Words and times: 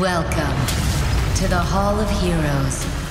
Welcome 0.00 1.34
to 1.36 1.48
the 1.48 1.58
Hall 1.58 2.00
of 2.00 2.08
Heroes. 2.22 3.01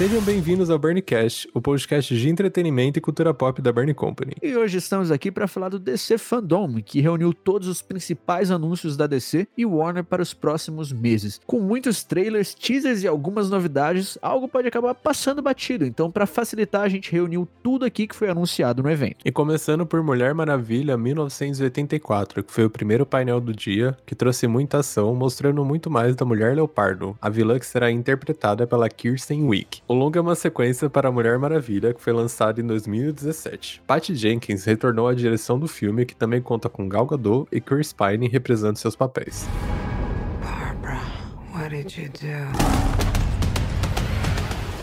Sejam 0.00 0.22
bem-vindos 0.22 0.70
ao 0.70 0.78
Burncast, 0.78 1.46
o 1.52 1.60
podcast 1.60 2.16
de 2.16 2.26
entretenimento 2.26 2.98
e 2.98 3.02
cultura 3.02 3.34
pop 3.34 3.60
da 3.60 3.70
Burn 3.70 3.92
Company. 3.92 4.32
E 4.42 4.56
hoje 4.56 4.78
estamos 4.78 5.10
aqui 5.10 5.30
para 5.30 5.46
falar 5.46 5.68
do 5.68 5.78
DC 5.78 6.16
Fandom, 6.16 6.80
que 6.82 7.02
reuniu 7.02 7.34
todos 7.34 7.68
os 7.68 7.82
principais 7.82 8.50
anúncios 8.50 8.96
da 8.96 9.06
DC 9.06 9.46
e 9.58 9.66
Warner 9.66 10.02
para 10.02 10.22
os 10.22 10.32
próximos 10.32 10.90
meses. 10.90 11.38
Com 11.46 11.60
muitos 11.60 12.02
trailers, 12.02 12.54
teasers 12.54 13.02
e 13.02 13.06
algumas 13.06 13.50
novidades, 13.50 14.16
algo 14.22 14.48
pode 14.48 14.68
acabar 14.68 14.94
passando 14.94 15.42
batido. 15.42 15.84
Então, 15.84 16.10
para 16.10 16.24
facilitar, 16.24 16.80
a 16.80 16.88
gente 16.88 17.12
reuniu 17.12 17.46
tudo 17.62 17.84
aqui 17.84 18.06
que 18.06 18.16
foi 18.16 18.30
anunciado 18.30 18.82
no 18.82 18.90
evento. 18.90 19.18
E 19.22 19.30
começando 19.30 19.84
por 19.84 20.02
Mulher 20.02 20.32
Maravilha 20.32 20.96
1984, 20.96 22.42
que 22.42 22.50
foi 22.50 22.64
o 22.64 22.70
primeiro 22.70 23.04
painel 23.04 23.38
do 23.38 23.52
dia, 23.52 23.94
que 24.06 24.14
trouxe 24.14 24.46
muita 24.46 24.78
ação, 24.78 25.14
mostrando 25.14 25.62
muito 25.62 25.90
mais 25.90 26.16
da 26.16 26.24
Mulher 26.24 26.56
Leopardo, 26.56 27.14
a 27.20 27.28
vilã 27.28 27.58
que 27.58 27.66
será 27.66 27.90
interpretada 27.90 28.66
pela 28.66 28.88
Kirsten 28.88 29.44
Wiig. 29.44 29.82
O 29.90 29.92
longa 29.92 30.20
é 30.20 30.22
uma 30.22 30.36
sequência 30.36 30.88
para 30.88 31.08
a 31.08 31.10
Mulher 31.10 31.36
Maravilha, 31.36 31.92
que 31.92 32.00
foi 32.00 32.12
lançado 32.12 32.60
em 32.60 32.64
2017. 32.64 33.82
Patty 33.88 34.14
Jenkins 34.14 34.64
retornou 34.64 35.08
à 35.08 35.14
direção 35.14 35.58
do 35.58 35.66
filme, 35.66 36.06
que 36.06 36.14
também 36.14 36.40
conta 36.40 36.68
com 36.68 36.88
Gal 36.88 37.04
Gadot 37.04 37.48
e 37.50 37.60
Chris 37.60 37.92
Pine 37.92 38.28
representando 38.28 38.76
seus 38.76 38.94
papéis. 38.94 39.48
Barbara, 40.40 41.00
what 41.52 41.70
did 41.70 41.92
you 41.96 42.08
do? 42.08 42.20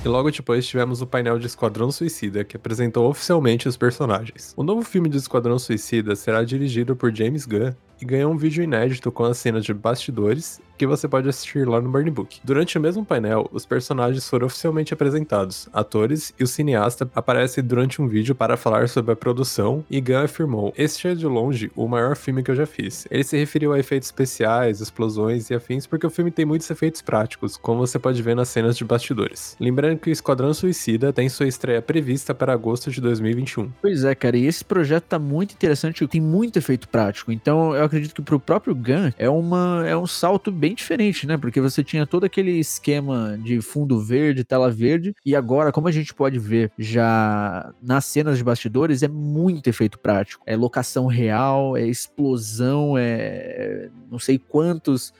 E 0.03 0.09
logo 0.09 0.29
depois 0.29 0.67
tivemos 0.67 1.01
o 1.01 1.07
painel 1.07 1.39
de 1.39 1.47
Esquadrão 1.47 1.89
Suicida, 1.89 2.43
que 2.43 2.57
apresentou 2.57 3.09
oficialmente 3.09 3.65
os 3.69 3.77
personagens. 3.77 4.53
O 4.57 4.63
novo 4.63 4.81
filme 4.81 5.07
de 5.07 5.15
Esquadrão 5.15 5.57
Suicida 5.57 6.17
será 6.17 6.43
dirigido 6.43 6.97
por 6.97 7.15
James 7.15 7.45
Gunn 7.45 7.71
e 8.01 8.05
ganhou 8.05 8.31
um 8.31 8.37
vídeo 8.37 8.63
inédito 8.63 9.11
com 9.11 9.23
as 9.23 9.37
cenas 9.37 9.63
de 9.63 9.73
bastidores 9.73 10.61
que 10.77 10.85
você 10.85 11.07
pode 11.07 11.27
assistir 11.27 11.67
lá 11.67 11.81
no 11.81 11.89
Burn 11.89 12.09
Book. 12.11 12.39
Durante 12.43 12.77
o 12.77 12.81
mesmo 12.81 13.03
painel, 13.03 13.49
os 13.51 13.65
personagens 13.65 14.29
foram 14.29 14.45
oficialmente 14.45 14.93
apresentados. 14.93 15.67
Atores 15.73 16.33
e 16.39 16.43
o 16.43 16.47
cineasta 16.47 17.09
aparecem 17.15 17.63
durante 17.63 18.01
um 18.01 18.07
vídeo 18.07 18.35
para 18.35 18.55
falar 18.55 18.87
sobre 18.87 19.11
a 19.11 19.15
produção 19.15 19.83
e 19.89 19.99
Gunn 19.99 20.23
afirmou: 20.23 20.73
"Este 20.77 21.07
é 21.07 21.15
de 21.15 21.25
longe 21.25 21.71
o 21.75 21.87
maior 21.87 22.15
filme 22.15 22.43
que 22.43 22.51
eu 22.51 22.55
já 22.55 22.65
fiz". 22.65 23.07
Ele 23.09 23.23
se 23.23 23.35
referiu 23.37 23.73
a 23.73 23.79
efeitos 23.79 24.07
especiais, 24.07 24.79
explosões 24.79 25.49
e 25.49 25.55
afins 25.55 25.87
porque 25.87 26.05
o 26.05 26.11
filme 26.11 26.29
tem 26.29 26.45
muitos 26.45 26.69
efeitos 26.69 27.01
práticos, 27.01 27.57
como 27.57 27.85
você 27.85 27.97
pode 27.97 28.21
ver 28.21 28.35
nas 28.35 28.49
cenas 28.49 28.77
de 28.77 28.85
bastidores. 28.85 29.57
Lembrando 29.59 29.97
que 29.97 30.09
o 30.09 30.13
Esquadrão 30.13 30.53
Suicida 30.53 31.11
tem 31.11 31.27
sua 31.27 31.47
estreia 31.47 31.81
prevista 31.81 32.35
para 32.35 32.53
agosto 32.53 32.91
de 32.91 33.01
2021. 33.01 33.71
Pois 33.81 34.03
é, 34.03 34.13
cara, 34.13 34.37
e 34.37 34.45
esse 34.45 34.63
projeto 34.63 35.05
tá 35.05 35.17
muito 35.17 35.53
interessante, 35.53 36.05
tem 36.07 36.21
muito 36.21 36.57
efeito 36.57 36.87
prático. 36.87 37.31
Então, 37.31 37.75
eu 37.75 37.86
acredito 37.87 38.13
que 38.15 38.21
pro 38.21 38.39
próprio 38.39 38.75
Gun 38.75 39.11
é, 39.17 39.29
uma, 39.29 39.83
é 39.87 39.95
um 39.97 40.07
salto 40.07 40.51
bem 40.51 40.75
diferente, 40.75 41.25
né? 41.25 41.37
Porque 41.37 41.59
você 41.59 41.83
tinha 41.83 42.05
todo 42.05 42.25
aquele 42.25 42.51
esquema 42.51 43.37
de 43.41 43.61
fundo 43.61 43.99
verde, 43.99 44.43
tela 44.43 44.69
verde, 44.69 45.15
e 45.25 45.35
agora, 45.35 45.71
como 45.71 45.87
a 45.87 45.91
gente 45.91 46.13
pode 46.13 46.37
ver 46.37 46.71
já 46.77 47.73
nas 47.81 48.05
cenas 48.05 48.37
de 48.37 48.43
bastidores, 48.43 49.03
é 49.03 49.07
muito 49.07 49.67
efeito 49.67 49.99
prático. 49.99 50.43
É 50.45 50.55
locação 50.55 51.07
real, 51.07 51.75
é 51.75 51.85
explosão, 51.85 52.97
é 52.97 53.89
não 54.11 54.19
sei 54.19 54.37
quantos 54.37 55.13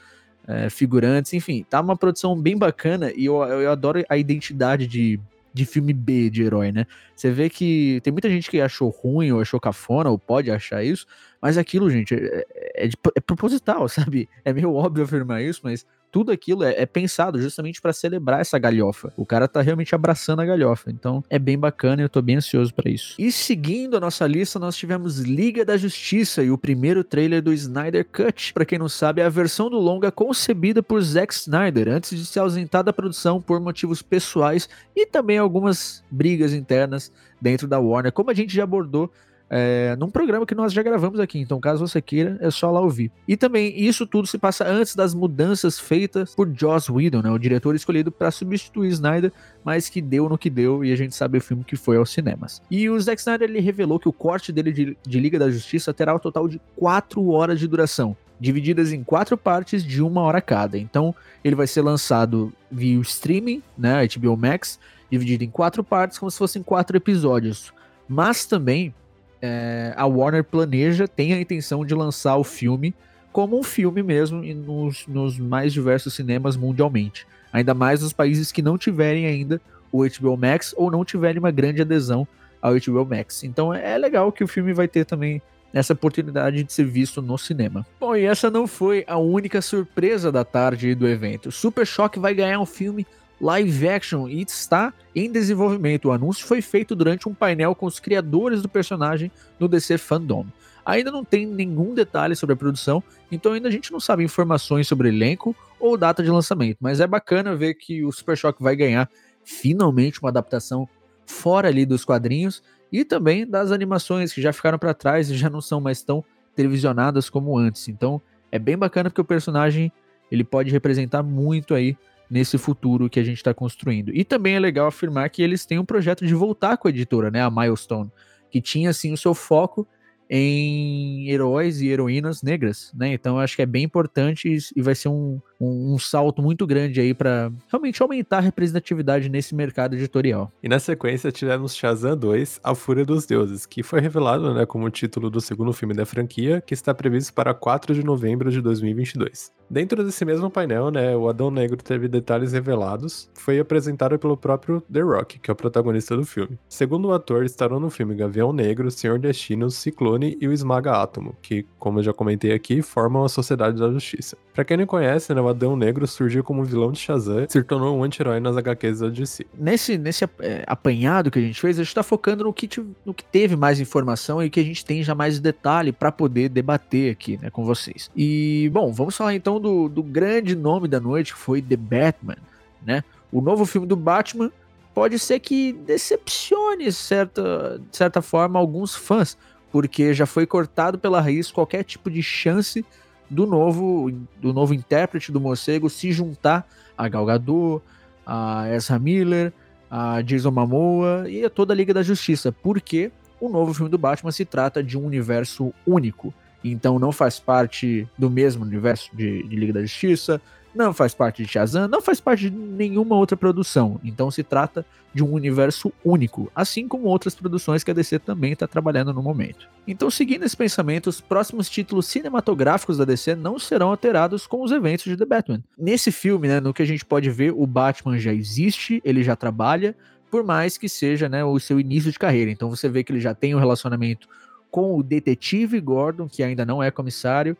é, 0.46 0.70
figurantes, 0.70 1.32
enfim, 1.32 1.64
tá 1.68 1.80
uma 1.80 1.96
produção 1.96 2.40
bem 2.40 2.56
bacana 2.56 3.12
e 3.14 3.26
eu, 3.26 3.42
eu 3.42 3.70
adoro 3.70 4.02
a 4.08 4.16
identidade 4.16 4.86
de 4.86 5.20
de 5.58 5.64
filme 5.64 5.92
B 5.92 6.30
de 6.30 6.42
herói, 6.42 6.70
né? 6.70 6.86
Você 7.16 7.30
vê 7.30 7.50
que 7.50 8.00
tem 8.04 8.12
muita 8.12 8.30
gente 8.30 8.48
que 8.48 8.60
achou 8.60 8.90
ruim 8.90 9.32
ou 9.32 9.40
achou 9.40 9.58
cafona 9.58 10.08
ou 10.08 10.18
pode 10.18 10.50
achar 10.50 10.84
isso, 10.84 11.06
mas 11.42 11.58
aquilo, 11.58 11.90
gente, 11.90 12.14
é, 12.14 12.46
é, 12.78 12.86
é, 12.86 12.90
é 13.16 13.20
proposital, 13.20 13.88
sabe? 13.88 14.28
É 14.44 14.52
meio 14.52 14.72
óbvio 14.72 15.04
afirmar 15.04 15.42
isso, 15.42 15.60
mas 15.64 15.84
tudo 16.10 16.32
aquilo 16.32 16.64
é, 16.64 16.74
é 16.80 16.86
pensado 16.86 17.40
justamente 17.40 17.80
para 17.80 17.92
celebrar 17.92 18.40
essa 18.40 18.58
galhofa. 18.58 19.12
O 19.16 19.26
cara 19.26 19.46
tá 19.46 19.60
realmente 19.60 19.94
abraçando 19.94 20.40
a 20.40 20.44
galhofa. 20.44 20.90
Então 20.90 21.22
é 21.28 21.38
bem 21.38 21.58
bacana 21.58 22.02
e 22.02 22.04
eu 22.04 22.08
tô 22.08 22.22
bem 22.22 22.36
ansioso 22.36 22.72
para 22.72 22.90
isso. 22.90 23.14
E 23.18 23.30
seguindo 23.30 23.96
a 23.96 24.00
nossa 24.00 24.26
lista, 24.26 24.58
nós 24.58 24.76
tivemos 24.76 25.18
Liga 25.18 25.64
da 25.64 25.76
Justiça 25.76 26.42
e 26.42 26.50
o 26.50 26.58
primeiro 26.58 27.04
trailer 27.04 27.42
do 27.42 27.52
Snyder 27.52 28.06
Cut. 28.06 28.52
Para 28.54 28.64
quem 28.64 28.78
não 28.78 28.88
sabe, 28.88 29.20
é 29.20 29.24
a 29.24 29.30
versão 29.30 29.68
do 29.68 29.78
longa 29.78 30.10
concebida 30.10 30.82
por 30.82 31.02
Zack 31.02 31.34
Snyder 31.34 31.88
antes 31.88 32.16
de 32.18 32.24
se 32.24 32.38
ausentar 32.38 32.82
da 32.82 32.92
produção 32.92 33.40
por 33.40 33.60
motivos 33.60 34.00
pessoais 34.00 34.68
e 34.96 35.06
também 35.06 35.38
algumas 35.38 36.02
brigas 36.10 36.52
internas 36.52 37.12
dentro 37.40 37.68
da 37.68 37.78
Warner, 37.78 38.12
como 38.12 38.30
a 38.30 38.34
gente 38.34 38.54
já 38.54 38.64
abordou 38.64 39.10
é, 39.50 39.96
num 39.96 40.10
programa 40.10 40.44
que 40.44 40.54
nós 40.54 40.72
já 40.72 40.82
gravamos 40.82 41.18
aqui. 41.20 41.38
Então, 41.38 41.60
caso 41.60 41.86
você 41.86 42.02
queira, 42.02 42.36
é 42.40 42.50
só 42.50 42.70
lá 42.70 42.80
ouvir. 42.80 43.10
E 43.26 43.36
também, 43.36 43.78
isso 43.80 44.06
tudo 44.06 44.26
se 44.26 44.38
passa 44.38 44.66
antes 44.66 44.94
das 44.94 45.14
mudanças 45.14 45.78
feitas 45.78 46.34
por 46.34 46.50
Joss 46.54 46.90
Whedon, 46.90 47.22
né, 47.22 47.30
o 47.30 47.38
diretor 47.38 47.74
escolhido 47.74 48.12
para 48.12 48.30
substituir 48.30 48.88
Snyder, 48.88 49.32
mas 49.64 49.88
que 49.88 50.00
deu 50.00 50.28
no 50.28 50.38
que 50.38 50.50
deu 50.50 50.84
e 50.84 50.92
a 50.92 50.96
gente 50.96 51.14
sabe 51.14 51.38
o 51.38 51.40
filme 51.40 51.64
que 51.64 51.76
foi 51.76 51.96
aos 51.96 52.10
cinemas. 52.10 52.62
E 52.70 52.88
o 52.90 53.00
Zack 53.00 53.20
Snyder 53.20 53.48
ele 53.48 53.60
revelou 53.60 53.98
que 53.98 54.08
o 54.08 54.12
corte 54.12 54.52
dele 54.52 54.72
de, 54.72 54.96
de 55.06 55.20
Liga 55.20 55.38
da 55.38 55.50
Justiça 55.50 55.92
terá 55.94 56.14
um 56.14 56.18
total 56.18 56.48
de 56.48 56.60
4 56.76 57.26
horas 57.30 57.58
de 57.58 57.66
duração. 57.66 58.16
Divididas 58.40 58.92
em 58.92 59.02
quatro 59.02 59.36
partes 59.36 59.84
de 59.84 60.00
uma 60.00 60.20
hora 60.22 60.40
cada. 60.40 60.78
Então, 60.78 61.12
ele 61.42 61.56
vai 61.56 61.66
ser 61.66 61.82
lançado 61.82 62.52
via 62.70 62.96
streaming, 63.00 63.60
né? 63.76 64.06
HBO 64.06 64.36
Max, 64.36 64.78
dividido 65.10 65.42
em 65.42 65.50
quatro 65.50 65.82
partes, 65.82 66.18
como 66.18 66.30
se 66.30 66.38
fossem 66.38 66.62
quatro 66.62 66.96
episódios. 66.96 67.72
Mas 68.08 68.46
também 68.46 68.94
é, 69.40 69.92
a 69.96 70.06
Warner 70.06 70.44
planeja, 70.44 71.06
tem 71.06 71.32
a 71.32 71.40
intenção 71.40 71.84
de 71.84 71.94
lançar 71.94 72.36
o 72.36 72.44
filme 72.44 72.94
como 73.32 73.58
um 73.58 73.62
filme 73.62 74.02
mesmo 74.02 74.42
nos, 74.42 75.06
nos 75.06 75.38
mais 75.38 75.72
diversos 75.72 76.14
cinemas 76.14 76.56
mundialmente. 76.56 77.26
Ainda 77.52 77.74
mais 77.74 78.02
nos 78.02 78.12
países 78.12 78.50
que 78.50 78.62
não 78.62 78.76
tiverem 78.76 79.26
ainda 79.26 79.60
o 79.92 80.04
HBO 80.04 80.36
Max 80.36 80.74
ou 80.76 80.90
não 80.90 81.04
tiverem 81.04 81.38
uma 81.38 81.50
grande 81.50 81.82
adesão 81.82 82.26
ao 82.60 82.74
HBO 82.74 83.04
Max. 83.04 83.44
Então 83.44 83.72
é 83.72 83.96
legal 83.96 84.32
que 84.32 84.42
o 84.42 84.48
filme 84.48 84.72
vai 84.72 84.88
ter 84.88 85.04
também 85.04 85.40
essa 85.72 85.92
oportunidade 85.92 86.64
de 86.64 86.72
ser 86.72 86.84
visto 86.84 87.20
no 87.20 87.36
cinema. 87.36 87.86
Bom, 88.00 88.16
e 88.16 88.24
essa 88.24 88.50
não 88.50 88.66
foi 88.66 89.04
a 89.06 89.18
única 89.18 89.60
surpresa 89.60 90.32
da 90.32 90.44
tarde 90.44 90.94
do 90.94 91.06
evento. 91.06 91.52
Super 91.52 91.86
Choque 91.86 92.18
vai 92.18 92.34
ganhar 92.34 92.58
um 92.58 92.66
filme 92.66 93.06
live 93.40 93.88
action 93.88 94.28
e 94.28 94.42
está 94.42 94.92
em 95.14 95.30
desenvolvimento. 95.30 96.06
O 96.06 96.12
anúncio 96.12 96.46
foi 96.46 96.60
feito 96.60 96.94
durante 96.94 97.28
um 97.28 97.34
painel 97.34 97.74
com 97.74 97.86
os 97.86 98.00
criadores 98.00 98.62
do 98.62 98.68
personagem 98.68 99.30
no 99.58 99.68
DC 99.68 99.98
Fandom. 99.98 100.46
Ainda 100.84 101.10
não 101.10 101.24
tem 101.24 101.46
nenhum 101.46 101.94
detalhe 101.94 102.34
sobre 102.34 102.54
a 102.54 102.56
produção, 102.56 103.02
então 103.30 103.52
ainda 103.52 103.68
a 103.68 103.70
gente 103.70 103.92
não 103.92 104.00
sabe 104.00 104.24
informações 104.24 104.88
sobre 104.88 105.08
elenco 105.08 105.54
ou 105.78 105.96
data 105.98 106.22
de 106.22 106.30
lançamento, 106.30 106.78
mas 106.80 106.98
é 106.98 107.06
bacana 107.06 107.54
ver 107.54 107.74
que 107.74 108.04
o 108.04 108.10
Super 108.10 108.36
Shock 108.36 108.62
vai 108.62 108.74
ganhar 108.74 109.08
finalmente 109.44 110.20
uma 110.20 110.30
adaptação 110.30 110.88
fora 111.26 111.68
ali 111.68 111.84
dos 111.84 112.04
quadrinhos 112.04 112.62
e 112.90 113.04
também 113.04 113.46
das 113.46 113.70
animações 113.70 114.32
que 114.32 114.40
já 114.40 114.52
ficaram 114.52 114.78
para 114.78 114.94
trás 114.94 115.30
e 115.30 115.36
já 115.36 115.50
não 115.50 115.60
são 115.60 115.80
mais 115.80 116.02
tão 116.02 116.24
televisionadas 116.54 117.28
como 117.28 117.56
antes. 117.56 117.86
Então 117.88 118.20
é 118.50 118.58
bem 118.58 118.76
bacana 118.76 119.10
porque 119.10 119.20
o 119.20 119.24
personagem 119.24 119.92
ele 120.30 120.42
pode 120.42 120.70
representar 120.70 121.22
muito 121.22 121.74
aí 121.74 121.96
nesse 122.30 122.58
futuro 122.58 123.08
que 123.08 123.18
a 123.20 123.24
gente 123.24 123.38
está 123.38 123.54
construindo. 123.54 124.14
E 124.14 124.24
também 124.24 124.54
é 124.54 124.60
legal 124.60 124.86
afirmar 124.86 125.30
que 125.30 125.42
eles 125.42 125.64
têm 125.64 125.78
um 125.78 125.84
projeto 125.84 126.26
de 126.26 126.34
voltar 126.34 126.76
com 126.76 126.88
a 126.88 126.90
editora, 126.90 127.30
né, 127.30 127.42
a 127.42 127.50
Milestone, 127.50 128.10
que 128.50 128.60
tinha 128.60 128.90
assim 128.90 129.12
o 129.12 129.16
seu 129.16 129.34
foco 129.34 129.86
em 130.30 131.30
heróis 131.30 131.80
e 131.80 131.88
heroínas 131.88 132.42
negras, 132.42 132.92
né? 132.94 133.12
Então 133.12 133.38
acho 133.38 133.56
que 133.56 133.62
é 133.62 133.66
bem 133.66 133.84
importante 133.84 134.58
e 134.76 134.82
vai 134.82 134.94
ser 134.94 135.08
um, 135.08 135.40
um, 135.58 135.94
um 135.94 135.98
salto 135.98 136.42
muito 136.42 136.66
grande 136.66 137.00
aí 137.00 137.14
para 137.14 137.50
realmente 137.68 138.02
aumentar 138.02 138.38
a 138.38 138.40
representatividade 138.40 139.28
nesse 139.28 139.54
mercado 139.54 139.96
editorial. 139.96 140.52
E 140.62 140.68
na 140.68 140.78
sequência 140.78 141.32
tivemos 141.32 141.74
Shazam 141.74 142.16
2, 142.16 142.60
A 142.62 142.74
Fúria 142.74 143.04
dos 143.04 143.24
Deuses, 143.24 143.64
que 143.64 143.82
foi 143.82 144.00
revelado 144.00 144.52
né, 144.52 144.66
como 144.66 144.86
o 144.86 144.90
título 144.90 145.30
do 145.30 145.40
segundo 145.40 145.72
filme 145.72 145.94
da 145.94 146.04
franquia, 146.04 146.60
que 146.60 146.74
está 146.74 146.94
previsto 146.94 147.32
para 147.32 147.54
4 147.54 147.94
de 147.94 148.04
novembro 148.04 148.50
de 148.50 148.60
2022. 148.60 149.57
Dentro 149.70 150.02
desse 150.02 150.24
mesmo 150.24 150.50
painel, 150.50 150.90
né, 150.90 151.14
o 151.14 151.28
Adão 151.28 151.50
Negro 151.50 151.76
teve 151.76 152.08
detalhes 152.08 152.52
revelados, 152.52 153.30
foi 153.34 153.58
apresentado 153.58 154.18
pelo 154.18 154.36
próprio 154.36 154.82
The 154.92 155.00
Rock, 155.00 155.38
que 155.38 155.50
é 155.50 155.52
o 155.52 155.56
protagonista 155.56 156.16
do 156.16 156.24
filme. 156.24 156.58
Segundo 156.68 157.08
o 157.08 157.12
ator, 157.12 157.44
estarão 157.44 157.78
no 157.78 157.90
filme 157.90 158.14
Gavião 158.14 158.52
Negro, 158.52 158.90
Senhor 158.90 159.18
Destino, 159.18 159.70
Ciclone 159.70 160.38
e 160.40 160.48
o 160.48 160.52
Esmaga 160.52 161.02
Átomo, 161.02 161.36
que, 161.42 161.66
como 161.78 161.98
eu 161.98 162.02
já 162.02 162.12
comentei 162.14 162.52
aqui, 162.52 162.80
formam 162.80 163.24
a 163.24 163.28
Sociedade 163.28 163.78
da 163.78 163.90
Justiça. 163.90 164.38
Para 164.54 164.64
quem 164.64 164.76
não 164.76 164.86
conhece, 164.86 165.34
né, 165.34 165.40
o 165.40 165.48
Adão 165.48 165.76
Negro 165.76 166.06
surgiu 166.06 166.42
como 166.42 166.64
vilão 166.64 166.90
de 166.90 166.98
Shazam 166.98 167.44
e 167.44 167.52
se 167.52 167.62
tornou 167.62 167.96
um 167.96 168.02
anti-herói 168.02 168.40
nas 168.40 168.56
HQs 168.56 169.00
da 169.00 169.08
DC. 169.08 169.46
Nesse, 169.56 169.98
nesse 169.98 170.24
é, 170.24 170.64
apanhado 170.66 171.30
que 171.30 171.38
a 171.38 171.42
gente 171.42 171.60
fez, 171.60 171.78
a 171.78 171.82
gente 171.84 171.94
tá 171.94 172.02
focando 172.02 172.44
no 172.44 172.52
que, 172.52 172.68
no 173.04 173.12
que 173.12 173.22
teve 173.22 173.54
mais 173.54 173.80
informação 173.80 174.42
e 174.42 174.48
que 174.48 174.58
a 174.58 174.64
gente 174.64 174.84
tem 174.84 175.02
já 175.02 175.14
mais 175.14 175.38
detalhe 175.38 175.92
para 175.92 176.10
poder 176.10 176.48
debater 176.48 177.12
aqui 177.12 177.38
né, 177.40 177.50
com 177.50 177.64
vocês. 177.64 178.10
E, 178.16 178.70
bom, 178.72 178.90
vamos 178.92 179.16
falar 179.16 179.34
então 179.34 179.57
do, 179.58 179.88
do 179.88 180.02
grande 180.02 180.54
nome 180.54 180.88
da 180.88 181.00
noite, 181.00 181.34
que 181.34 181.38
foi 181.38 181.60
The 181.60 181.76
Batman, 181.76 182.36
né? 182.84 183.02
O 183.30 183.40
novo 183.40 183.66
filme 183.66 183.86
do 183.86 183.96
Batman 183.96 184.50
pode 184.94 185.18
ser 185.18 185.38
que 185.40 185.72
decepcione, 185.72 186.90
certa, 186.92 187.80
de 187.90 187.96
certa 187.96 188.20
forma, 188.22 188.58
alguns 188.58 188.94
fãs, 188.94 189.36
porque 189.70 190.14
já 190.14 190.26
foi 190.26 190.46
cortado 190.46 190.98
pela 190.98 191.20
raiz 191.20 191.50
qualquer 191.50 191.84
tipo 191.84 192.10
de 192.10 192.22
chance 192.22 192.84
do 193.30 193.46
novo, 193.46 194.10
do 194.40 194.52
novo 194.52 194.72
intérprete 194.72 195.30
do 195.30 195.40
morcego 195.40 195.90
se 195.90 196.10
juntar 196.10 196.66
a 196.96 197.08
Gal 197.08 197.26
Gadot, 197.26 197.82
a 198.26 198.68
Ezra 198.70 198.98
Miller, 198.98 199.52
a 199.90 200.20
Jason 200.22 200.50
Momoa 200.50 201.24
e 201.28 201.44
a 201.44 201.50
toda 201.50 201.72
a 201.72 201.76
Liga 201.76 201.94
da 201.94 202.02
Justiça, 202.02 202.50
porque 202.50 203.12
o 203.40 203.48
novo 203.48 203.72
filme 203.72 203.90
do 203.90 203.98
Batman 203.98 204.32
se 204.32 204.44
trata 204.44 204.82
de 204.82 204.98
um 204.98 205.04
universo 205.04 205.72
único. 205.86 206.32
Então 206.62 206.98
não 206.98 207.12
faz 207.12 207.38
parte 207.38 208.06
do 208.16 208.30
mesmo 208.30 208.64
universo 208.64 209.14
de, 209.14 209.42
de 209.42 209.56
Liga 209.56 209.72
da 209.72 209.82
Justiça, 209.82 210.40
não 210.74 210.92
faz 210.92 211.14
parte 211.14 211.42
de 211.42 211.48
Shazam, 211.48 211.88
não 211.88 212.00
faz 212.00 212.20
parte 212.20 212.50
de 212.50 212.56
nenhuma 212.56 213.16
outra 213.16 213.36
produção. 213.36 214.00
Então 214.04 214.30
se 214.30 214.42
trata 214.42 214.84
de 215.12 215.24
um 215.24 215.32
universo 215.32 215.92
único, 216.04 216.50
assim 216.54 216.86
como 216.86 217.08
outras 217.08 217.34
produções 217.34 217.82
que 217.82 217.90
a 217.90 217.94
DC 217.94 218.18
também 218.20 218.52
está 218.52 218.66
trabalhando 218.66 219.12
no 219.12 219.22
momento. 219.22 219.68
Então, 219.86 220.10
seguindo 220.10 220.44
esse 220.44 220.56
pensamento, 220.56 221.08
os 221.08 221.20
próximos 221.20 221.68
títulos 221.68 222.06
cinematográficos 222.06 222.98
da 222.98 223.04
DC 223.04 223.34
não 223.34 223.58
serão 223.58 223.88
alterados 223.88 224.46
com 224.46 224.62
os 224.62 224.70
eventos 224.70 225.06
de 225.06 225.16
The 225.16 225.24
Batman. 225.24 225.62
Nesse 225.76 226.12
filme, 226.12 226.46
né, 226.46 226.60
no 226.60 226.74
que 226.74 226.82
a 226.82 226.86
gente 226.86 227.04
pode 227.04 227.30
ver, 227.30 227.52
o 227.52 227.66
Batman 227.66 228.18
já 228.18 228.32
existe, 228.32 229.00
ele 229.04 229.22
já 229.22 229.34
trabalha, 229.34 229.96
por 230.30 230.44
mais 230.44 230.76
que 230.76 230.88
seja 230.88 231.28
né, 231.28 231.42
o 231.42 231.58
seu 231.58 231.80
início 231.80 232.12
de 232.12 232.18
carreira. 232.18 232.50
Então 232.50 232.68
você 232.68 232.88
vê 232.88 233.02
que 233.02 233.10
ele 233.10 233.20
já 233.20 233.34
tem 233.34 233.54
um 233.54 233.58
relacionamento 233.58 234.28
com 234.70 234.96
o 234.96 235.02
detetive 235.02 235.80
Gordon, 235.80 236.28
que 236.28 236.42
ainda 236.42 236.64
não 236.64 236.82
é 236.82 236.90
comissário. 236.90 237.56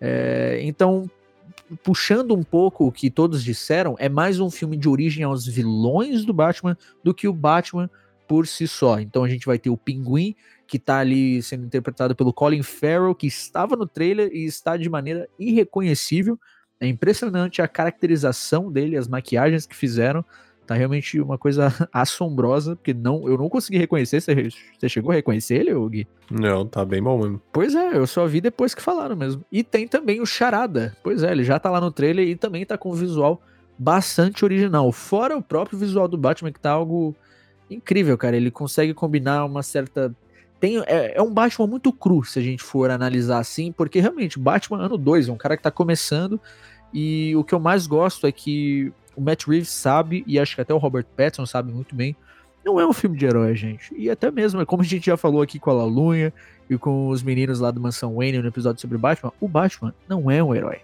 É, 0.00 0.60
então, 0.62 1.10
puxando 1.82 2.34
um 2.34 2.42
pouco 2.42 2.86
o 2.86 2.92
que 2.92 3.10
todos 3.10 3.42
disseram, 3.42 3.96
é 3.98 4.08
mais 4.08 4.40
um 4.40 4.50
filme 4.50 4.76
de 4.76 4.88
origem 4.88 5.24
aos 5.24 5.46
vilões 5.46 6.24
do 6.24 6.32
Batman 6.32 6.76
do 7.02 7.14
que 7.14 7.28
o 7.28 7.32
Batman 7.32 7.90
por 8.26 8.46
si 8.46 8.68
só. 8.68 9.00
Então 9.00 9.24
a 9.24 9.28
gente 9.28 9.46
vai 9.46 9.58
ter 9.58 9.70
o 9.70 9.76
Pinguim, 9.76 10.36
que 10.66 10.76
está 10.76 10.98
ali 10.98 11.42
sendo 11.42 11.64
interpretado 11.64 12.14
pelo 12.14 12.32
Colin 12.32 12.62
Farrell, 12.62 13.14
que 13.14 13.26
estava 13.26 13.74
no 13.74 13.86
trailer 13.86 14.30
e 14.32 14.44
está 14.44 14.76
de 14.76 14.88
maneira 14.88 15.28
irreconhecível. 15.38 16.38
É 16.78 16.86
impressionante 16.86 17.60
a 17.62 17.66
caracterização 17.66 18.70
dele, 18.70 18.96
as 18.96 19.08
maquiagens 19.08 19.66
que 19.66 19.74
fizeram. 19.74 20.24
Tá 20.68 20.74
realmente 20.74 21.18
uma 21.18 21.38
coisa 21.38 21.72
assombrosa, 21.90 22.76
porque 22.76 22.92
não, 22.92 23.26
eu 23.26 23.38
não 23.38 23.48
consegui 23.48 23.78
reconhecer. 23.78 24.20
Você, 24.20 24.50
você 24.78 24.86
chegou 24.86 25.10
a 25.10 25.14
reconhecer 25.14 25.54
ele, 25.54 25.72
Gui? 25.88 26.06
Não, 26.30 26.66
tá 26.66 26.84
bem 26.84 27.02
bom 27.02 27.16
mesmo. 27.16 27.40
Pois 27.50 27.74
é, 27.74 27.96
eu 27.96 28.06
só 28.06 28.26
vi 28.26 28.42
depois 28.42 28.74
que 28.74 28.82
falaram 28.82 29.16
mesmo. 29.16 29.42
E 29.50 29.64
tem 29.64 29.88
também 29.88 30.20
o 30.20 30.26
Charada. 30.26 30.94
Pois 31.02 31.22
é, 31.22 31.32
ele 31.32 31.42
já 31.42 31.58
tá 31.58 31.70
lá 31.70 31.80
no 31.80 31.90
trailer 31.90 32.28
e 32.28 32.36
também 32.36 32.66
tá 32.66 32.76
com 32.76 32.90
um 32.90 32.94
visual 32.94 33.40
bastante 33.78 34.44
original. 34.44 34.92
Fora 34.92 35.38
o 35.38 35.42
próprio 35.42 35.78
visual 35.78 36.06
do 36.06 36.18
Batman, 36.18 36.52
que 36.52 36.60
tá 36.60 36.72
algo 36.72 37.16
incrível, 37.70 38.18
cara. 38.18 38.36
Ele 38.36 38.50
consegue 38.50 38.92
combinar 38.92 39.46
uma 39.46 39.62
certa. 39.62 40.14
Tem, 40.60 40.82
é, 40.86 41.16
é 41.16 41.22
um 41.22 41.32
Batman 41.32 41.66
muito 41.66 41.90
cru, 41.94 42.22
se 42.24 42.38
a 42.38 42.42
gente 42.42 42.62
for 42.62 42.90
analisar 42.90 43.38
assim, 43.38 43.72
porque 43.72 44.00
realmente, 44.00 44.38
Batman 44.38 44.84
ano 44.84 44.98
2 44.98 45.30
é 45.30 45.32
um 45.32 45.36
cara 45.38 45.56
que 45.56 45.62
tá 45.62 45.70
começando. 45.70 46.38
E 46.92 47.34
o 47.36 47.42
que 47.42 47.54
eu 47.54 47.60
mais 47.60 47.86
gosto 47.86 48.26
é 48.26 48.32
que 48.32 48.92
o 49.18 49.20
Matt 49.20 49.48
Reeves 49.48 49.70
sabe, 49.70 50.22
e 50.28 50.38
acho 50.38 50.54
que 50.54 50.60
até 50.60 50.72
o 50.72 50.78
Robert 50.78 51.04
Pattinson 51.16 51.44
sabe 51.44 51.72
muito 51.72 51.92
bem, 51.92 52.14
não 52.64 52.78
é 52.78 52.86
um 52.86 52.92
filme 52.92 53.18
de 53.18 53.26
herói, 53.26 53.56
gente. 53.56 53.92
E 53.96 54.08
até 54.08 54.30
mesmo, 54.30 54.64
como 54.64 54.82
a 54.82 54.86
gente 54.86 55.06
já 55.06 55.16
falou 55.16 55.42
aqui 55.42 55.58
com 55.58 55.70
a 55.70 55.74
Lalunha 55.74 56.32
e 56.70 56.78
com 56.78 57.08
os 57.08 57.20
meninos 57.20 57.58
lá 57.58 57.72
do 57.72 57.80
Mansão 57.80 58.14
Wayne 58.14 58.38
no 58.38 58.46
episódio 58.46 58.80
sobre 58.80 58.96
Batman, 58.96 59.32
o 59.40 59.48
Batman 59.48 59.92
não 60.08 60.30
é 60.30 60.40
um 60.40 60.54
herói. 60.54 60.78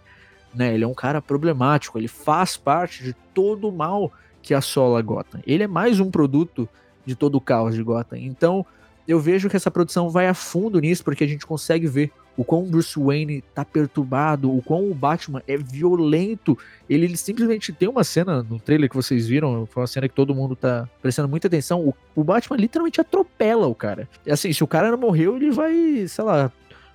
Né? 0.52 0.74
Ele 0.74 0.82
é 0.82 0.86
um 0.86 0.94
cara 0.94 1.22
problemático, 1.22 1.96
ele 1.96 2.08
faz 2.08 2.56
parte 2.56 3.04
de 3.04 3.12
todo 3.32 3.68
o 3.68 3.72
mal 3.72 4.12
que 4.42 4.52
assola 4.52 5.00
Gotham. 5.00 5.40
Ele 5.46 5.62
é 5.62 5.68
mais 5.68 6.00
um 6.00 6.10
produto 6.10 6.68
de 7.06 7.14
todo 7.14 7.36
o 7.36 7.40
caos 7.40 7.76
de 7.76 7.82
Gotham. 7.84 8.18
Então, 8.18 8.66
eu 9.06 9.20
vejo 9.20 9.48
que 9.48 9.56
essa 9.56 9.70
produção 9.70 10.10
vai 10.10 10.26
a 10.26 10.34
fundo 10.34 10.80
nisso, 10.80 11.04
porque 11.04 11.22
a 11.22 11.28
gente 11.28 11.46
consegue 11.46 11.86
ver 11.86 12.10
o 12.36 12.44
quão 12.44 12.64
Bruce 12.64 12.98
Wayne 12.98 13.42
tá 13.54 13.64
perturbado, 13.64 14.54
o 14.54 14.60
quão 14.60 14.90
o 14.90 14.94
Batman 14.94 15.42
é 15.46 15.56
violento. 15.56 16.58
Ele, 16.88 17.04
ele, 17.04 17.16
simplesmente 17.16 17.72
tem 17.72 17.88
uma 17.88 18.02
cena 18.02 18.42
no 18.42 18.58
trailer 18.58 18.88
que 18.88 18.96
vocês 18.96 19.26
viram, 19.26 19.66
foi 19.66 19.82
uma 19.82 19.86
cena 19.86 20.08
que 20.08 20.14
todo 20.14 20.34
mundo 20.34 20.56
tá 20.56 20.88
prestando 21.00 21.28
muita 21.28 21.46
atenção. 21.46 21.80
O, 21.80 21.94
o 22.14 22.24
Batman 22.24 22.56
literalmente 22.56 23.00
atropela 23.00 23.66
o 23.66 23.74
cara. 23.74 24.08
E 24.26 24.30
assim, 24.30 24.52
se 24.52 24.64
o 24.64 24.66
cara 24.66 24.90
não 24.90 24.98
morreu, 24.98 25.36
ele 25.36 25.50
vai, 25.50 26.06
sei 26.08 26.24
lá, 26.24 26.50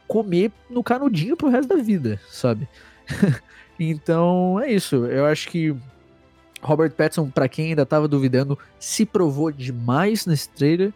comer 0.07 0.51
no 0.69 0.83
canudinho 0.83 1.37
pro 1.37 1.49
resto 1.49 1.69
da 1.69 1.81
vida, 1.81 2.19
sabe? 2.29 2.67
então 3.79 4.59
é 4.59 4.71
isso. 4.71 5.05
Eu 5.05 5.25
acho 5.25 5.47
que 5.47 5.75
Robert 6.61 6.91
Pattinson, 6.91 7.29
para 7.29 7.47
quem 7.47 7.69
ainda 7.69 7.85
tava 7.85 8.07
duvidando, 8.07 8.57
se 8.77 9.05
provou 9.05 9.51
demais 9.51 10.25
nesse 10.25 10.49
trailer. 10.49 10.91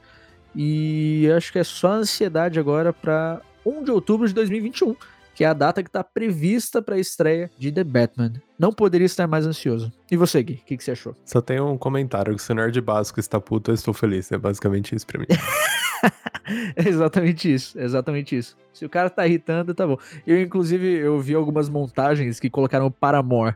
E 0.55 1.29
acho 1.35 1.51
que 1.51 1.59
é 1.59 1.63
só 1.63 1.93
ansiedade 1.93 2.59
agora 2.59 2.93
para 2.93 3.41
1 3.65 3.83
de 3.83 3.91
outubro 3.91 4.27
de 4.27 4.33
2021, 4.33 4.95
que 5.33 5.43
é 5.43 5.47
a 5.47 5.53
data 5.53 5.81
que 5.81 5.89
está 5.89 6.03
prevista 6.03 6.81
para 6.81 6.95
a 6.95 6.99
estreia 6.99 7.49
de 7.57 7.71
The 7.71 7.83
Batman. 7.83 8.33
Não 8.57 8.71
poderia 8.71 9.05
estar 9.05 9.27
mais 9.27 9.45
ansioso. 9.45 9.91
E 10.11 10.15
você, 10.15 10.43
Gui, 10.43 10.53
o 10.53 10.65
que, 10.65 10.77
que, 10.77 10.83
você 10.83 10.91
achou? 10.91 11.15
Só 11.25 11.41
tem 11.41 11.59
um 11.59 11.77
comentário: 11.77 12.37
se 12.37 12.51
o 12.51 12.55
nerd 12.55 12.79
básico 12.81 13.19
está 13.19 13.39
puto, 13.39 13.71
eu 13.71 13.75
estou 13.75 13.93
feliz. 13.93 14.31
É 14.31 14.37
basicamente 14.37 14.95
isso 14.95 15.07
para 15.07 15.19
mim. 15.19 15.25
é 16.75 16.87
exatamente 16.87 17.51
isso, 17.51 17.79
é 17.79 17.83
exatamente 17.83 18.37
isso. 18.37 18.55
Se 18.73 18.85
o 18.85 18.89
cara 18.89 19.09
tá 19.09 19.25
irritando, 19.25 19.73
tá 19.73 19.87
bom. 19.87 19.97
Eu, 20.25 20.41
inclusive, 20.41 20.87
eu 20.87 21.19
vi 21.19 21.33
algumas 21.33 21.69
montagens 21.69 22.39
que 22.39 22.49
colocaram 22.49 22.91
Paramore 22.91 23.55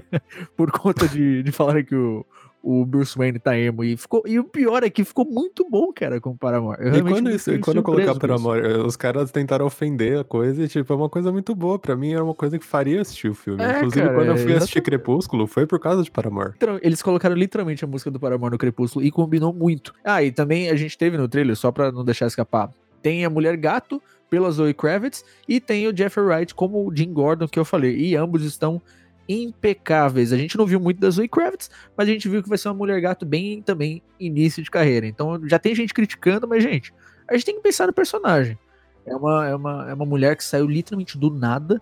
por 0.56 0.70
conta 0.70 1.08
de, 1.08 1.42
de 1.42 1.52
falar 1.52 1.82
que 1.82 1.94
o, 1.94 2.24
o 2.62 2.84
Bruce 2.84 3.16
Wayne 3.16 3.38
tá 3.38 3.58
emo. 3.58 3.82
E, 3.82 3.96
ficou, 3.96 4.22
e 4.26 4.38
o 4.38 4.44
pior 4.44 4.82
é 4.82 4.90
que 4.90 5.04
ficou 5.04 5.24
muito 5.24 5.68
bom, 5.68 5.92
cara, 5.92 6.20
com 6.20 6.30
o 6.30 6.36
Paramore. 6.36 6.78
Eu 6.80 6.94
e 6.96 7.02
quando, 7.02 7.30
isso, 7.30 7.50
quando 7.60 7.82
colocar 7.82 8.14
Paramore, 8.18 8.60
os 8.84 8.96
caras 8.96 9.30
tentaram 9.30 9.66
ofender 9.66 10.18
a 10.20 10.24
coisa 10.24 10.62
e, 10.62 10.68
tipo, 10.68 10.92
é 10.92 10.96
uma 10.96 11.08
coisa 11.08 11.32
muito 11.32 11.54
boa. 11.54 11.78
Pra 11.78 11.96
mim, 11.96 12.12
era 12.12 12.22
uma 12.22 12.34
coisa 12.34 12.58
que 12.58 12.64
faria 12.64 13.00
assistir 13.00 13.28
o 13.28 13.34
filme. 13.34 13.62
É, 13.62 13.78
Inclusive, 13.78 14.06
cara, 14.06 14.14
quando 14.14 14.28
eu 14.28 14.36
fui 14.36 14.54
assistir 14.54 14.82
Crepúsculo, 14.82 15.46
foi 15.46 15.66
por 15.66 15.78
causa 15.78 16.02
de 16.02 16.10
Paramore. 16.10 16.54
Eles 16.82 17.02
colocaram 17.02 17.34
literalmente 17.34 17.84
a 17.84 17.88
música 17.88 18.10
do 18.10 18.20
Paramore 18.20 18.52
no 18.52 18.58
Crepúsculo 18.58 19.04
e 19.04 19.10
combinou 19.10 19.52
muito. 19.52 19.94
Ah, 20.04 20.22
e 20.22 20.30
também 20.30 20.68
a 20.68 20.76
gente 20.76 20.96
teve 20.96 21.16
no 21.16 21.28
trailer, 21.28 21.56
só 21.56 21.72
pra 21.72 21.90
não 21.90 22.04
deixar 22.04 22.26
escapar, 22.26 22.70
tem 23.02 23.24
a 23.24 23.30
Mulher 23.30 23.56
Gato 23.56 24.02
pela 24.28 24.50
Zoe 24.50 24.72
Kravitz 24.74 25.24
e 25.48 25.60
tem 25.60 25.88
o 25.88 25.96
Jeffrey 25.96 26.24
Wright 26.24 26.54
como 26.54 26.86
o 26.86 26.94
Jim 26.94 27.12
Gordon 27.12 27.48
que 27.48 27.58
eu 27.58 27.64
falei. 27.64 27.96
E 27.96 28.16
ambos 28.16 28.44
estão 28.44 28.80
impecáveis. 29.28 30.32
A 30.32 30.36
gente 30.36 30.56
não 30.56 30.66
viu 30.66 30.80
muito 30.80 31.00
da 31.00 31.10
Zoe 31.10 31.28
Kravitz, 31.28 31.70
mas 31.96 32.08
a 32.08 32.12
gente 32.12 32.28
viu 32.28 32.42
que 32.42 32.48
vai 32.48 32.58
ser 32.58 32.68
uma 32.68 32.74
mulher 32.74 33.00
gato 33.00 33.24
bem 33.24 33.62
também 33.62 34.02
início 34.18 34.62
de 34.62 34.70
carreira. 34.70 35.06
Então 35.06 35.40
já 35.48 35.58
tem 35.58 35.74
gente 35.74 35.94
criticando, 35.94 36.48
mas, 36.48 36.62
gente, 36.62 36.92
a 37.28 37.34
gente 37.34 37.46
tem 37.46 37.56
que 37.56 37.62
pensar 37.62 37.86
no 37.86 37.92
personagem. 37.92 38.58
É 39.06 39.14
uma, 39.14 39.48
é 39.48 39.54
uma, 39.54 39.90
é 39.90 39.94
uma 39.94 40.04
mulher 40.04 40.36
que 40.36 40.44
saiu 40.44 40.66
literalmente 40.66 41.16
do 41.16 41.30
nada. 41.30 41.80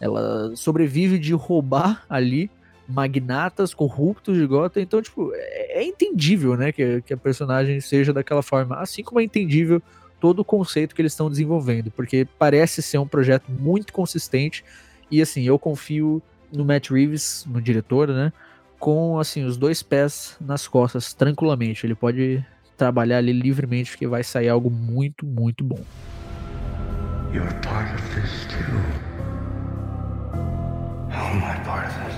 Ela 0.00 0.54
sobrevive 0.56 1.18
de 1.18 1.32
roubar 1.32 2.04
ali 2.08 2.50
magnatas 2.88 3.72
corruptos 3.72 4.36
de 4.36 4.46
Gotham. 4.46 4.82
Então, 4.82 5.00
tipo, 5.00 5.32
é, 5.34 5.80
é 5.80 5.84
entendível, 5.84 6.56
né, 6.56 6.72
que, 6.72 7.00
que 7.02 7.14
a 7.14 7.16
personagem 7.16 7.80
seja 7.80 8.12
daquela 8.12 8.42
forma. 8.42 8.76
Assim 8.76 9.02
como 9.02 9.20
é 9.20 9.24
entendível 9.24 9.80
todo 10.20 10.40
o 10.40 10.44
conceito 10.44 10.94
que 10.94 11.02
eles 11.02 11.12
estão 11.12 11.28
desenvolvendo, 11.28 11.90
porque 11.90 12.26
parece 12.38 12.80
ser 12.80 12.98
um 12.98 13.06
projeto 13.06 13.50
muito 13.50 13.92
consistente. 13.92 14.64
E 15.10 15.20
assim, 15.20 15.42
eu 15.42 15.58
confio 15.58 16.22
no 16.52 16.64
Matt 16.64 16.90
Reeves, 16.90 17.46
no 17.48 17.60
diretor, 17.60 18.08
né? 18.08 18.32
Com 18.78 19.18
assim 19.18 19.44
os 19.44 19.56
dois 19.56 19.82
pés 19.82 20.36
nas 20.40 20.68
costas, 20.68 21.14
tranquilamente. 21.14 21.86
Ele 21.86 21.94
pode 21.94 22.44
trabalhar 22.76 23.18
ali 23.18 23.32
livremente, 23.32 23.92
porque 23.92 24.06
vai 24.06 24.22
sair 24.22 24.48
algo 24.48 24.70
muito, 24.70 25.24
muito 25.24 25.64
bom. 25.64 25.80
You're 27.32 27.52
part 27.62 27.94
of 27.94 28.02
this 28.14 28.46
too. 28.48 28.76
How 31.10 31.26
am 31.26 31.42
I 31.42 31.56
part 31.64 31.86
of 31.86 31.94
this? 32.04 32.16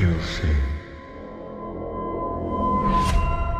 You'll 0.00 0.20
see. 0.22 0.75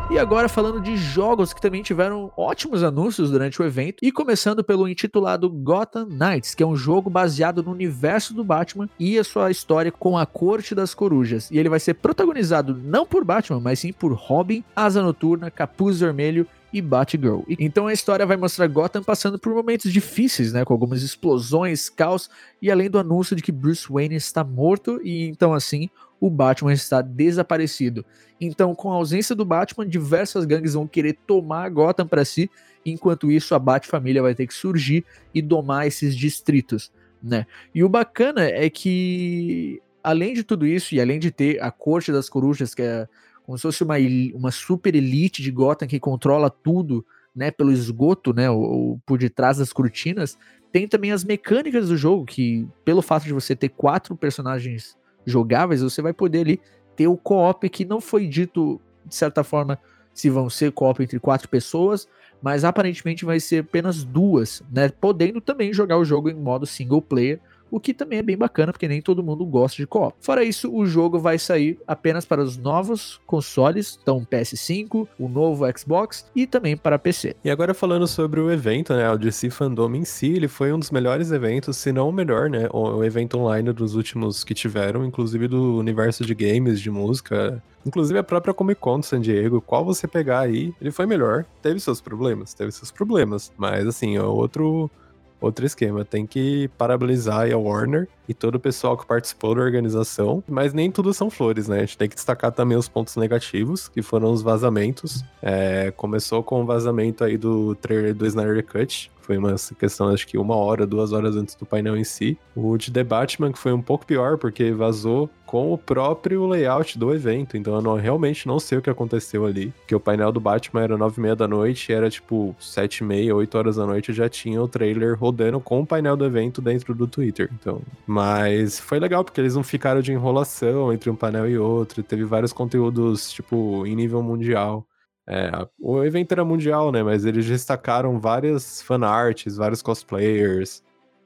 E 0.09 0.17
agora 0.17 0.47
falando 0.47 0.79
de 0.79 0.95
jogos 0.95 1.51
que 1.51 1.61
também 1.61 1.83
tiveram 1.83 2.31
ótimos 2.37 2.81
anúncios 2.81 3.29
durante 3.29 3.61
o 3.61 3.65
evento, 3.65 3.97
e 4.01 4.09
começando 4.09 4.63
pelo 4.63 4.87
intitulado 4.87 5.49
Gotham 5.49 6.07
Knights, 6.09 6.55
que 6.55 6.63
é 6.63 6.65
um 6.65 6.77
jogo 6.77 7.09
baseado 7.09 7.61
no 7.61 7.71
universo 7.71 8.33
do 8.33 8.43
Batman 8.43 8.89
e 8.97 9.19
a 9.19 9.23
sua 9.23 9.51
história 9.51 9.91
com 9.91 10.17
a 10.17 10.25
Corte 10.25 10.73
das 10.73 10.93
Corujas. 10.93 11.51
E 11.51 11.59
ele 11.59 11.67
vai 11.67 11.79
ser 11.79 11.95
protagonizado 11.95 12.73
não 12.73 13.05
por 13.05 13.25
Batman, 13.25 13.59
mas 13.59 13.79
sim 13.79 13.91
por 13.91 14.13
Robin, 14.13 14.63
Asa 14.73 15.01
Noturna, 15.03 15.51
Capuz 15.51 15.99
Vermelho 15.99 16.47
e 16.71 16.81
Batgirl. 16.81 17.41
Então 17.59 17.87
a 17.87 17.93
história 17.93 18.25
vai 18.25 18.37
mostrar 18.37 18.67
Gotham 18.67 19.03
passando 19.03 19.37
por 19.37 19.53
momentos 19.53 19.91
difíceis, 19.91 20.53
né, 20.53 20.63
com 20.63 20.73
algumas 20.73 21.01
explosões, 21.03 21.89
caos 21.89 22.29
e 22.61 22.71
além 22.71 22.89
do 22.89 22.99
anúncio 22.99 23.35
de 23.35 23.41
que 23.41 23.51
Bruce 23.51 23.87
Wayne 23.89 24.15
está 24.15 24.43
morto 24.43 25.01
e 25.03 25.27
então 25.27 25.53
assim 25.53 25.89
o 26.19 26.29
Batman 26.29 26.73
está 26.73 27.01
desaparecido. 27.01 28.05
Então, 28.39 28.73
com 28.75 28.91
a 28.91 28.95
ausência 28.95 29.35
do 29.35 29.45
Batman, 29.45 29.87
diversas 29.87 30.45
gangues 30.45 30.73
vão 30.73 30.87
querer 30.87 31.17
tomar 31.25 31.69
Gotham 31.69 32.07
para 32.07 32.25
si, 32.25 32.49
enquanto 32.85 33.31
isso 33.31 33.53
a 33.53 33.59
Bat-família 33.59 34.21
vai 34.21 34.35
ter 34.35 34.47
que 34.47 34.53
surgir 34.53 35.05
e 35.33 35.41
domar 35.41 35.87
esses 35.87 36.15
distritos, 36.15 36.91
né? 37.21 37.45
E 37.73 37.83
o 37.83 37.89
bacana 37.89 38.43
é 38.43 38.69
que 38.69 39.81
além 40.03 40.33
de 40.33 40.43
tudo 40.43 40.65
isso 40.65 40.95
e 40.95 41.01
além 41.01 41.19
de 41.19 41.31
ter 41.31 41.61
a 41.61 41.71
Corte 41.71 42.11
das 42.11 42.29
Corujas, 42.29 42.73
que 42.73 42.81
é 42.81 43.07
como 43.43 43.57
se 43.57 43.61
fosse 43.61 43.83
uma, 43.83 43.95
uma 44.33 44.51
super 44.51 44.93
elite 44.93 45.41
de 45.41 45.51
Gotham 45.51 45.87
que 45.87 45.99
controla 45.99 46.49
tudo 46.49 47.05
né, 47.33 47.49
pelo 47.49 47.71
esgoto, 47.71 48.33
né, 48.33 48.49
ou, 48.49 48.99
por 49.05 49.17
detrás 49.17 49.57
das 49.57 49.71
cortinas, 49.71 50.37
tem 50.71 50.87
também 50.87 51.11
as 51.11 51.23
mecânicas 51.23 51.87
do 51.87 51.95
jogo, 51.95 52.25
que 52.25 52.67
pelo 52.83 53.01
fato 53.01 53.23
de 53.23 53.31
você 53.31 53.55
ter 53.55 53.69
quatro 53.69 54.17
personagens 54.17 54.97
jogáveis, 55.27 55.81
você 55.81 56.01
vai 56.01 56.13
poder 56.13 56.39
ali 56.39 56.61
ter 56.95 57.07
o 57.07 57.17
co-op 57.17 57.69
que 57.69 57.85
não 57.85 58.01
foi 58.01 58.25
dito, 58.25 58.81
de 59.05 59.13
certa 59.13 59.43
forma, 59.43 59.77
se 60.13 60.29
vão 60.29 60.49
ser 60.49 60.71
co-op 60.71 61.03
entre 61.03 61.19
quatro 61.19 61.47
pessoas, 61.47 62.07
mas 62.41 62.63
aparentemente 62.63 63.25
vai 63.25 63.39
ser 63.39 63.63
apenas 63.63 64.03
duas, 64.03 64.63
né? 64.71 64.89
Podendo 64.89 65.39
também 65.39 65.73
jogar 65.73 65.97
o 65.97 66.05
jogo 66.05 66.29
em 66.29 66.33
modo 66.33 66.65
single 66.65 67.01
player, 67.01 67.39
o 67.71 67.79
que 67.79 67.93
também 67.93 68.19
é 68.19 68.23
bem 68.23 68.37
bacana, 68.37 68.71
porque 68.71 68.87
nem 68.87 69.01
todo 69.01 69.23
mundo 69.23 69.45
gosta 69.45 69.77
de 69.77 69.87
co-op. 69.87 70.15
Fora 70.19 70.43
isso, 70.43 70.73
o 70.73 70.85
jogo 70.85 71.19
vai 71.19 71.37
sair 71.37 71.79
apenas 71.87 72.25
para 72.25 72.41
os 72.41 72.57
novos 72.57 73.19
consoles, 73.25 73.99
então 74.01 74.25
PS5, 74.25 75.07
o 75.19 75.27
novo 75.27 75.65
Xbox 75.77 76.25
e 76.35 76.45
também 76.45 76.75
para 76.75 76.99
PC. 76.99 77.35
E 77.43 77.49
agora 77.49 77.73
falando 77.73 78.07
sobre 78.07 78.39
o 78.39 78.51
evento, 78.51 78.93
né, 78.93 79.09
o 79.09 79.17
DC 79.17 79.49
Fandom 79.49 79.95
em 79.95 80.05
si, 80.05 80.33
ele 80.33 80.47
foi 80.47 80.71
um 80.73 80.79
dos 80.79 80.91
melhores 80.91 81.31
eventos, 81.31 81.77
se 81.77 81.91
não 81.91 82.09
o 82.09 82.13
melhor, 82.13 82.49
né, 82.49 82.67
o 82.71 83.03
evento 83.03 83.37
online 83.37 83.71
dos 83.71 83.95
últimos 83.95 84.43
que 84.43 84.53
tiveram, 84.53 85.05
inclusive 85.05 85.47
do 85.47 85.77
universo 85.77 86.25
de 86.25 86.33
games, 86.33 86.81
de 86.81 86.89
música, 86.89 87.61
Inclusive 87.85 88.19
a 88.19 88.23
própria 88.23 88.53
Comic 88.53 88.81
Con 88.81 88.99
de 88.99 89.05
San 89.05 89.21
Diego, 89.21 89.61
qual 89.61 89.85
você 89.85 90.09
pegar 90.09 90.41
aí, 90.41 90.73
ele 90.81 90.91
foi 90.91 91.05
melhor. 91.05 91.45
Teve 91.61 91.79
seus 91.79 92.01
problemas, 92.01 92.53
teve 92.53 92.69
seus 92.69 92.91
problemas. 92.91 93.53
Mas 93.57 93.87
assim, 93.87 94.17
é 94.17 94.21
outro 94.21 94.91
outro 95.39 95.65
esquema. 95.65 96.03
Tem 96.03 96.25
que 96.25 96.69
parabenizar 96.77 97.51
a 97.51 97.57
Warner 97.57 98.07
e 98.27 98.33
todo 98.33 98.55
o 98.55 98.59
pessoal 98.59 98.97
que 98.97 99.05
participou 99.05 99.55
da 99.55 99.61
organização, 99.61 100.43
mas 100.47 100.73
nem 100.73 100.91
tudo 100.91 101.13
são 101.13 101.29
flores, 101.29 101.67
né? 101.67 101.77
A 101.77 101.79
gente 101.81 101.97
tem 101.97 102.09
que 102.09 102.15
destacar 102.15 102.51
também 102.51 102.77
os 102.77 102.87
pontos 102.87 103.15
negativos, 103.15 103.87
que 103.87 104.01
foram 104.01 104.31
os 104.31 104.41
vazamentos. 104.41 105.23
É, 105.41 105.91
começou 105.91 106.43
com 106.43 106.61
o 106.61 106.65
vazamento 106.65 107.23
aí 107.23 107.37
do 107.37 107.75
trailer 107.75 108.13
do 108.13 108.25
Snyder 108.25 108.65
Cut, 108.65 109.11
foi 109.27 109.37
uma 109.37 109.53
questão, 109.77 110.07
acho 110.07 110.25
que 110.25 110.37
uma 110.37 110.55
hora, 110.55 110.87
duas 110.87 111.11
horas 111.11 111.35
antes 111.35 111.53
do 111.53 111.65
painel 111.65 111.97
em 111.97 112.03
si. 112.05 112.37
O 112.55 112.77
de 112.77 112.89
The 112.89 113.03
Batman, 113.03 113.51
que 113.51 113.59
foi 113.59 113.73
um 113.73 113.81
pouco 113.81 114.05
pior, 114.05 114.37
porque 114.37 114.71
vazou 114.71 115.29
com 115.45 115.73
o 115.73 115.77
próprio 115.77 116.47
layout 116.47 116.97
do 116.97 117.13
evento. 117.13 117.57
Então 117.57 117.75
eu 117.75 117.81
não, 117.81 117.95
realmente 117.95 118.47
não 118.47 118.57
sei 118.57 118.77
o 118.77 118.81
que 118.81 118.89
aconteceu 118.89 119.45
ali. 119.45 119.73
Porque 119.79 119.93
o 119.93 119.99
painel 119.99 120.31
do 120.31 120.39
Batman 120.39 120.81
era 120.81 120.97
nove 120.97 121.15
e 121.17 121.21
meia 121.21 121.35
da 121.35 121.47
noite, 121.47 121.91
era 121.91 122.09
tipo 122.09 122.55
sete 122.57 122.99
e 122.99 123.03
meia, 123.03 123.35
oito 123.35 123.57
horas 123.57 123.75
da 123.75 123.85
noite, 123.85 124.13
já 124.13 124.29
tinha 124.29 124.61
o 124.61 124.67
trailer 124.67 125.19
rodando 125.19 125.59
com 125.59 125.81
o 125.81 125.85
painel 125.85 126.15
do 126.15 126.25
evento 126.25 126.61
dentro 126.61 126.95
do 126.95 127.05
Twitter. 127.05 127.49
Então, 127.53 127.81
mas 128.05 128.79
foi 128.79 128.97
legal, 128.97 129.25
porque 129.25 129.41
eles 129.41 129.55
não 129.55 129.63
ficaram 129.63 130.01
de 130.01 130.13
enrolação 130.13 130.93
entre 130.93 131.09
um 131.09 131.15
painel 131.15 131.49
e 131.49 131.57
outro. 131.57 132.01
Teve 132.01 132.23
vários 132.23 132.53
conteúdos, 132.53 133.29
tipo, 133.31 133.85
em 133.85 133.95
nível 133.95 134.23
mundial. 134.23 134.87
É, 135.27 135.51
o 135.79 136.03
evento 136.03 136.31
era 136.31 136.45
mundial, 136.45 136.91
né? 136.91 137.03
Mas 137.03 137.25
eles 137.25 137.45
destacaram 137.45 138.19
várias 138.19 138.81
fanarts, 138.81 139.57
vários 139.57 139.81
cosplayers. 139.81 140.81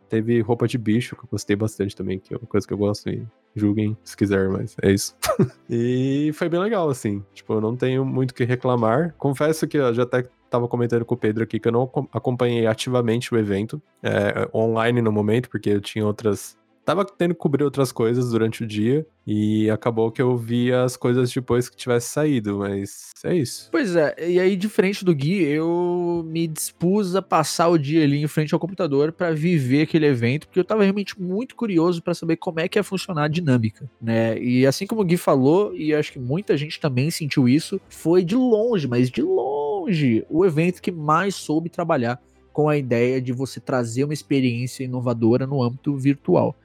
Teve 0.09 0.41
roupa 0.41 0.67
de 0.67 0.77
bicho, 0.77 1.15
que 1.15 1.23
eu 1.23 1.29
gostei 1.31 1.55
bastante 1.55 1.95
também, 1.95 2.19
que 2.19 2.33
é 2.33 2.37
uma 2.37 2.47
coisa 2.47 2.67
que 2.67 2.73
eu 2.73 2.77
gosto 2.77 3.09
e 3.09 3.25
julguem 3.55 3.95
se 4.03 4.17
quiser, 4.17 4.49
mas 4.49 4.75
é 4.81 4.91
isso. 4.91 5.15
e 5.69 6.31
foi 6.33 6.49
bem 6.49 6.59
legal, 6.59 6.89
assim. 6.89 7.23
Tipo, 7.33 7.53
eu 7.53 7.61
não 7.61 7.75
tenho 7.75 8.03
muito 8.03 8.31
o 8.31 8.33
que 8.33 8.43
reclamar. 8.43 9.13
Confesso 9.17 9.67
que 9.67 9.77
eu 9.77 9.93
já 9.93 10.03
até 10.03 10.23
tava 10.49 10.67
comentando 10.67 11.05
com 11.05 11.15
o 11.15 11.17
Pedro 11.17 11.43
aqui 11.43 11.59
que 11.59 11.67
eu 11.67 11.71
não 11.71 11.89
acompanhei 12.11 12.67
ativamente 12.67 13.33
o 13.33 13.37
evento, 13.37 13.81
é, 14.03 14.49
online 14.53 15.01
no 15.01 15.11
momento, 15.11 15.49
porque 15.49 15.69
eu 15.69 15.79
tinha 15.79 16.05
outras 16.05 16.57
tava 16.85 17.05
tendo 17.05 17.33
que 17.33 17.39
cobrir 17.39 17.63
outras 17.63 17.91
coisas 17.91 18.31
durante 18.31 18.63
o 18.63 18.67
dia 18.67 19.05
e 19.25 19.69
acabou 19.69 20.11
que 20.11 20.21
eu 20.21 20.35
vi 20.35 20.73
as 20.73 20.97
coisas 20.97 21.31
depois 21.31 21.69
que 21.69 21.75
tivesse 21.75 22.09
saído, 22.09 22.57
mas 22.57 23.11
é 23.23 23.35
isso. 23.35 23.69
Pois 23.71 23.95
é, 23.95 24.15
e 24.27 24.39
aí 24.39 24.55
diferente 24.55 25.05
do 25.05 25.13
Gui, 25.13 25.43
eu 25.43 26.25
me 26.27 26.47
dispus 26.47 27.15
a 27.15 27.21
passar 27.21 27.69
o 27.69 27.77
dia 27.77 28.03
ali 28.03 28.21
em 28.21 28.27
frente 28.27 28.53
ao 28.53 28.59
computador 28.59 29.11
para 29.11 29.31
viver 29.31 29.83
aquele 29.83 30.07
evento, 30.07 30.47
porque 30.47 30.59
eu 30.59 30.65
tava 30.65 30.83
realmente 30.83 31.19
muito 31.21 31.55
curioso 31.55 32.01
para 32.01 32.13
saber 32.13 32.37
como 32.37 32.59
é 32.59 32.67
que 32.67 32.79
ia 32.79 32.83
funcionar 32.83 33.25
a 33.25 33.27
dinâmica, 33.27 33.89
né? 34.01 34.39
E 34.39 34.65
assim 34.65 34.87
como 34.87 35.01
o 35.01 35.05
Gui 35.05 35.17
falou, 35.17 35.75
e 35.75 35.93
acho 35.93 36.11
que 36.11 36.19
muita 36.19 36.57
gente 36.57 36.79
também 36.79 37.11
sentiu 37.11 37.47
isso, 37.47 37.79
foi 37.89 38.23
de 38.23 38.35
longe, 38.35 38.87
mas 38.87 39.09
de 39.09 39.21
longe, 39.21 40.25
o 40.29 40.45
evento 40.45 40.81
que 40.81 40.91
mais 40.91 41.35
soube 41.35 41.69
trabalhar 41.69 42.19
com 42.51 42.67
a 42.67 42.77
ideia 42.77 43.21
de 43.21 43.31
você 43.31 43.59
trazer 43.59 44.03
uma 44.03 44.13
experiência 44.13 44.83
inovadora 44.83 45.47
no 45.47 45.63
âmbito 45.63 45.95
virtual. 45.95 46.55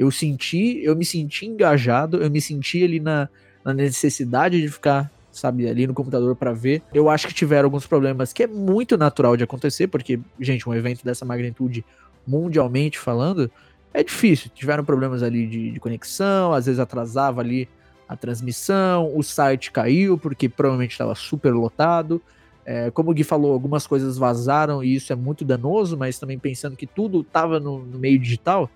Eu 0.00 0.10
senti, 0.10 0.80
eu 0.82 0.96
me 0.96 1.04
senti 1.04 1.44
engajado, 1.44 2.22
eu 2.22 2.30
me 2.30 2.40
senti 2.40 2.82
ali 2.82 2.98
na, 2.98 3.28
na 3.62 3.74
necessidade 3.74 4.58
de 4.58 4.66
ficar, 4.66 5.10
sabe, 5.30 5.68
ali 5.68 5.86
no 5.86 5.92
computador 5.92 6.34
para 6.34 6.54
ver. 6.54 6.80
Eu 6.94 7.10
acho 7.10 7.28
que 7.28 7.34
tiveram 7.34 7.66
alguns 7.66 7.86
problemas 7.86 8.32
que 8.32 8.42
é 8.42 8.46
muito 8.46 8.96
natural 8.96 9.36
de 9.36 9.44
acontecer, 9.44 9.88
porque, 9.88 10.18
gente, 10.40 10.66
um 10.66 10.74
evento 10.74 11.04
dessa 11.04 11.26
magnitude, 11.26 11.84
mundialmente 12.26 12.98
falando, 12.98 13.50
é 13.92 14.02
difícil. 14.02 14.50
Tiveram 14.54 14.86
problemas 14.86 15.22
ali 15.22 15.46
de, 15.46 15.72
de 15.72 15.78
conexão, 15.78 16.54
às 16.54 16.64
vezes 16.64 16.80
atrasava 16.80 17.42
ali 17.42 17.68
a 18.08 18.16
transmissão, 18.16 19.14
o 19.14 19.22
site 19.22 19.70
caiu 19.70 20.16
porque 20.16 20.48
provavelmente 20.48 20.92
estava 20.92 21.14
super 21.14 21.52
lotado. 21.52 22.22
É, 22.64 22.90
como 22.90 23.10
o 23.10 23.14
Gui 23.14 23.22
falou, 23.22 23.52
algumas 23.52 23.86
coisas 23.86 24.16
vazaram 24.16 24.82
e 24.82 24.94
isso 24.94 25.12
é 25.12 25.16
muito 25.16 25.44
danoso, 25.44 25.94
mas 25.94 26.18
também 26.18 26.38
pensando 26.38 26.74
que 26.74 26.86
tudo 26.86 27.20
estava 27.20 27.60
no, 27.60 27.84
no, 27.84 27.98
meio 27.98 28.18
digital, 28.18 28.70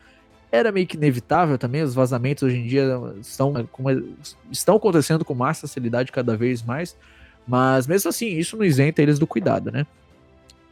era 0.54 0.70
meio 0.70 0.87
que 0.87 0.96
inevitável 0.96 1.58
também, 1.58 1.82
os 1.82 1.94
vazamentos 1.94 2.42
hoje 2.44 2.56
em 2.56 2.66
dia 2.66 2.84
estão, 3.20 3.68
estão 4.50 4.76
acontecendo 4.76 5.25
com 5.25 5.34
mais 5.34 5.61
facilidade 5.61 6.12
cada 6.12 6.37
vez 6.37 6.62
mais, 6.62 6.96
mas 7.46 7.87
mesmo 7.87 8.08
assim, 8.08 8.28
isso 8.38 8.56
não 8.56 8.64
isenta 8.64 9.02
eles 9.02 9.18
do 9.18 9.26
cuidado, 9.26 9.70
né? 9.73 9.87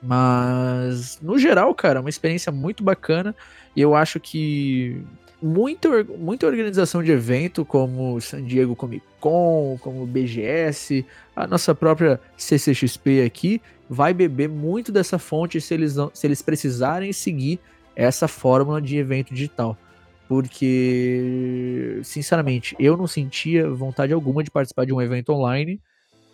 Mas, 0.02 1.20
no 1.20 1.38
geral, 1.38 1.74
cara, 1.74 2.00
uma 2.00 2.08
experiência 2.08 2.50
muito 2.50 2.82
bacana, 2.82 3.34
e 3.74 3.80
eu 3.80 3.94
acho 3.94 4.18
que 4.18 5.00
muita, 5.40 6.04
muita 6.04 6.46
organização 6.46 7.02
de 7.02 7.10
evento, 7.10 7.64
como 7.64 8.20
San 8.20 8.44
Diego 8.44 8.76
Comic 8.76 9.04
Con, 9.20 9.78
como 9.80 10.06
BGS, 10.06 11.04
a 11.34 11.46
nossa 11.46 11.74
própria 11.74 12.20
CCXP 12.36 13.22
aqui, 13.24 13.60
vai 13.88 14.14
beber 14.14 14.48
muito 14.48 14.90
dessa 14.90 15.18
fonte 15.18 15.60
se 15.60 15.74
eles, 15.74 15.96
se 16.14 16.26
eles 16.26 16.40
precisarem 16.40 17.12
seguir 17.12 17.60
essa 17.94 18.28
fórmula 18.28 18.80
de 18.80 18.96
evento 18.96 19.32
digital. 19.32 19.76
Porque, 20.28 22.00
sinceramente, 22.04 22.74
eu 22.78 22.96
não 22.96 23.06
sentia 23.06 23.68
vontade 23.68 24.12
alguma 24.12 24.42
de 24.42 24.50
participar 24.50 24.86
de 24.86 24.92
um 24.92 25.00
evento 25.00 25.30
online 25.32 25.80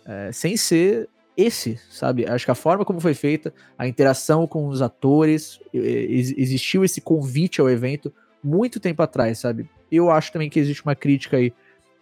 é, 0.05 0.31
sem 0.31 0.55
ser 0.55 1.09
esse, 1.35 1.79
sabe? 1.89 2.25
Acho 2.25 2.45
que 2.45 2.51
a 2.51 2.55
forma 2.55 2.83
como 2.83 2.99
foi 2.99 3.13
feita, 3.13 3.53
a 3.77 3.87
interação 3.87 4.45
com 4.45 4.67
os 4.67 4.81
atores, 4.81 5.59
existiu 5.73 6.83
esse 6.83 6.99
convite 6.99 7.61
ao 7.61 7.69
evento 7.69 8.13
muito 8.43 8.79
tempo 8.79 9.01
atrás, 9.01 9.39
sabe? 9.39 9.69
Eu 9.91 10.09
acho 10.09 10.31
também 10.31 10.49
que 10.49 10.59
existe 10.59 10.83
uma 10.83 10.95
crítica 10.95 11.37
aí, 11.37 11.53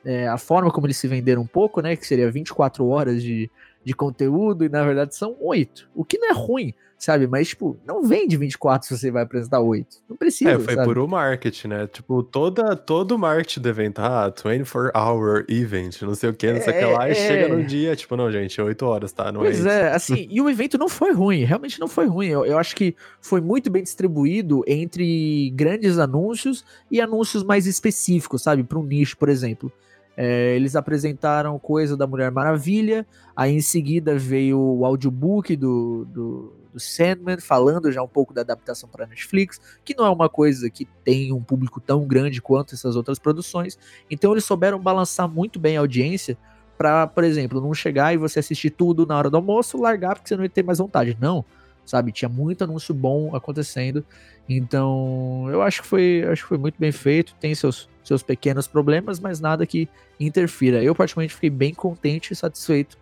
é, 0.04 0.28
a 0.28 0.38
forma 0.38 0.72
como 0.72 0.88
eles 0.88 0.98
se 0.98 1.08
venderam 1.08 1.42
um 1.42 1.48
pouco, 1.48 1.82
né? 1.82 1.96
Que 1.96 2.08
seria 2.08 2.32
24 2.32 2.88
horas 2.88 3.22
de, 3.22 3.50
de 3.88 3.94
conteúdo, 3.94 4.66
e 4.66 4.70
na 4.70 4.84
verdade 4.84 5.16
são 5.16 5.38
8. 5.40 5.88
O 5.96 6.04
que 6.04 6.18
não 6.18 6.30
é 6.30 6.34
ruim, 6.34 6.74
sabe? 6.98 7.26
Mas, 7.26 7.48
tipo, 7.48 7.80
não 7.86 8.04
vende 8.04 8.36
24 8.36 8.86
se 8.86 8.98
você 8.98 9.10
vai 9.10 9.24
apresentar 9.24 9.62
8. 9.62 10.00
Não 10.10 10.18
precisa. 10.18 10.52
É, 10.52 10.60
foi 10.60 10.76
sabe? 10.76 10.86
por 10.86 10.98
o 10.98 11.08
marketing, 11.08 11.70
né? 11.70 11.88
Tipo, 11.88 12.22
toda, 12.22 12.76
todo 12.76 13.14
o 13.14 13.18
marketing 13.18 13.62
do 13.62 13.70
evento, 13.70 14.00
ah, 14.00 14.28
24 14.30 14.92
hour 14.94 15.46
event, 15.48 16.02
não 16.02 16.14
sei 16.16 16.30
o 16.30 16.34
que, 16.34 16.52
não 16.52 16.60
sei 16.60 16.74
o 16.74 16.78
que 16.80 16.86
lá, 16.86 17.08
é, 17.08 17.14
e 17.14 17.16
chega 17.16 17.48
no 17.48 17.64
dia, 17.64 17.96
tipo, 17.96 18.18
não, 18.18 18.30
gente, 18.30 18.60
8 18.62 18.86
horas, 18.86 19.14
tá? 19.14 19.32
Não 19.32 19.40
é 19.40 19.46
pois 19.46 19.66
é, 19.66 19.84
é 19.84 19.92
assim, 19.94 20.28
e 20.30 20.42
o 20.42 20.50
evento 20.50 20.78
não 20.78 20.90
foi 20.90 21.14
ruim, 21.14 21.46
realmente 21.46 21.80
não 21.80 21.88
foi 21.88 22.08
ruim. 22.08 22.28
Eu, 22.28 22.46
eu 22.46 22.58
acho 22.58 22.76
que 22.76 22.94
foi 23.22 23.40
muito 23.40 23.70
bem 23.70 23.84
distribuído 23.84 24.66
entre 24.68 25.50
grandes 25.56 25.98
anúncios 25.98 26.66
e 26.92 27.00
anúncios 27.00 27.42
mais 27.42 27.66
específicos, 27.66 28.44
sabe? 28.44 28.66
Para 28.66 28.80
um 28.80 28.84
nicho, 28.84 29.16
por 29.16 29.30
exemplo. 29.30 29.72
É, 30.20 30.56
eles 30.56 30.76
apresentaram 30.76 31.60
coisa 31.60 31.96
da 31.96 32.08
Mulher 32.08 32.32
Maravilha, 32.32 33.06
aí 33.36 33.54
em 33.54 33.62
seguida 33.62 34.18
veio 34.18 34.60
o 34.60 34.84
audiobook 34.84 35.56
do, 35.56 36.06
do, 36.06 36.54
do 36.74 36.80
Sandman, 36.80 37.40
falando 37.40 37.92
já 37.92 38.02
um 38.02 38.08
pouco 38.08 38.34
da 38.34 38.42
adaptação 38.42 38.90
para 38.90 39.06
Netflix, 39.06 39.62
que 39.86 39.96
não 39.96 40.08
é 40.08 40.10
uma 40.10 40.28
coisa 40.28 40.72
que 40.72 40.86
tem 41.04 41.32
um 41.32 41.44
público 41.44 41.80
tão 41.80 42.04
grande 42.08 42.42
quanto 42.42 42.74
essas 42.74 42.96
outras 42.96 43.20
produções. 43.20 43.78
Então 44.10 44.32
eles 44.32 44.44
souberam 44.44 44.80
balançar 44.80 45.30
muito 45.30 45.60
bem 45.60 45.78
a 45.78 45.82
audiência 45.82 46.36
para, 46.78 47.06
por 47.06 47.24
exemplo, 47.24 47.62
não 47.62 47.74
chegar 47.74 48.12
e 48.12 48.18
você 48.18 48.40
assistir 48.40 48.72
tudo 48.72 49.06
na 49.06 49.16
hora 49.16 49.30
do 49.30 49.38
almoço, 49.38 49.80
largar 49.80 50.16
porque 50.16 50.30
você 50.30 50.36
não 50.36 50.44
ia 50.44 50.50
ter 50.50 50.64
mais 50.64 50.80
vontade. 50.80 51.16
Não, 51.22 51.46
sabe? 51.88 52.12
Tinha 52.12 52.30
muito 52.30 52.64
anúncio 52.64 52.94
bom 52.94 53.36
acontecendo. 53.36 54.06
Então, 54.48 55.48
eu 55.50 55.62
acho 55.62 55.82
que 55.82 55.88
foi, 55.88 56.24
acho 56.30 56.44
que 56.44 56.50
foi 56.50 56.58
muito 56.58 56.76
bem 56.78 56.92
feito. 56.92 57.34
Tem 57.40 57.56
seus, 57.56 57.90
seus 58.04 58.22
pequenos 58.22 58.68
problemas, 58.68 59.20
mas 59.20 59.40
nada 59.40 59.66
que 59.66 59.90
interfira. 60.20 60.84
Eu, 60.84 60.94
particularmente, 60.94 61.34
fiquei 61.34 61.50
bem 61.50 61.74
contente 61.74 62.34
e 62.34 62.36
satisfeito 62.36 62.98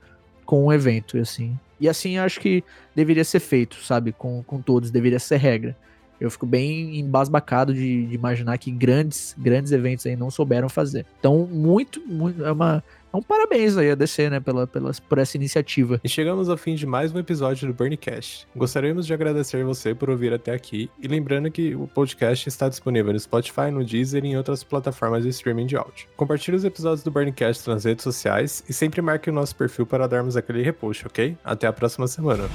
com 0.46 0.66
o 0.66 0.72
evento, 0.72 1.18
assim. 1.18 1.60
E 1.80 1.90
assim 1.90 2.18
acho 2.18 2.40
que 2.40 2.64
deveria 2.96 3.24
ser 3.24 3.40
feito, 3.40 3.84
sabe? 3.84 4.14
Com, 4.14 4.42
com 4.44 4.62
todos, 4.62 4.92
deveria 4.92 5.20
ser 5.20 5.38
regra. 5.38 5.76
Eu 6.20 6.32
fico 6.32 6.46
bem 6.46 6.98
embasbacado 6.98 7.74
de, 7.74 8.06
de 8.06 8.16
imaginar 8.16 8.58
que 8.58 8.72
grandes, 8.72 9.36
grandes 9.38 9.72
eventos 9.74 10.06
aí 10.06 10.16
não 10.16 10.32
souberam 10.32 10.70
fazer. 10.70 11.06
Então, 11.20 11.46
muito, 11.52 12.00
muito 12.08 12.46
é 12.46 12.52
uma, 12.52 12.82
Então, 13.16 13.24
parabéns 13.24 13.78
aí 13.78 13.92
a 13.92 13.96
DC, 13.96 14.30
né, 14.30 14.42
pela, 14.42 14.68
pela, 14.68 14.92
por 15.08 15.18
essa 15.18 15.38
iniciativa. 15.38 16.02
E 16.04 16.10
chegamos 16.10 16.50
ao 16.50 16.58
fim 16.58 16.76
de 16.76 16.86
mais 16.86 17.14
um 17.14 17.20
episódio 17.20 17.66
do 17.66 17.74
Burncast. 17.74 18.46
Gostaríamos 18.54 19.08
de 19.08 19.14
agradecer 19.14 19.64
você 19.64 19.96
por 19.96 20.10
ouvir 20.10 20.34
até 20.34 20.54
aqui 20.54 20.92
e 21.02 21.08
lembrando 21.08 21.50
que 21.50 21.74
o 21.76 21.88
podcast 21.88 22.50
está 22.50 22.68
disponível 22.68 23.14
no 23.14 23.20
Spotify, 23.20 23.72
no 23.72 23.86
Deezer 23.86 24.26
e 24.26 24.30
em 24.30 24.38
outras 24.38 24.66
plataformas 24.66 25.24
de 25.24 25.30
streaming 25.30 25.66
de 25.66 25.78
áudio. 25.78 26.08
Compartilhe 26.18 26.58
os 26.58 26.66
episódios 26.66 27.04
do 27.04 27.12
Burncast 27.12 27.70
nas 27.70 27.86
redes 27.86 28.04
sociais 28.04 28.66
e 28.68 28.74
sempre 28.74 29.02
marque 29.02 29.30
o 29.30 29.34
nosso 29.34 29.56
perfil 29.56 29.86
para 29.86 30.08
darmos 30.08 30.36
aquele 30.36 30.62
repost, 30.62 31.08
ok? 31.08 31.38
Até 31.42 31.68
a 31.68 31.72
próxima 31.72 32.08
semana. 32.10 32.50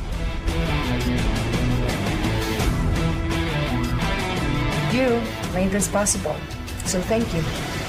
You 4.92 5.22
made 5.54 5.70
this 5.70 5.88
possible, 5.88 6.36
so 6.84 7.00
thank 7.08 7.24
you. 7.34 7.79